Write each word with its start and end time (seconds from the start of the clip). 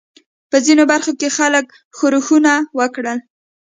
په 0.49 0.57
ځینو 0.65 0.83
برخو 0.91 1.11
کې 1.19 1.35
خلکو 1.37 1.73
ښورښونه 1.97 2.53
وکړل. 2.79 3.19